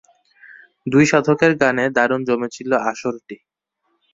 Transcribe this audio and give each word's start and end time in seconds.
দুই 0.87 1.05
সাধকের 1.05 1.51
গানে 1.61 1.85
দারুণ 1.97 2.21
জমেছিল 2.27 2.71
আসরটি। 2.89 3.35